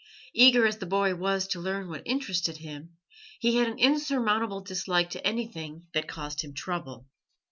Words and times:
Eager 0.33 0.65
as 0.65 0.79
the 0.79 0.87
boy 0.87 1.13
was 1.13 1.45
to 1.45 1.59
learn 1.59 1.87
what 1.87 2.01
interested 2.07 2.57
him, 2.57 2.97
he 3.39 3.57
had 3.57 3.67
an 3.67 3.77
insurmountable 3.77 4.61
dislike 4.61 5.11
to 5.11 5.23
anything 5.23 5.85
that 5.93 6.07
caused 6.07 6.41
him 6.43 6.55
trouble. 6.55 7.05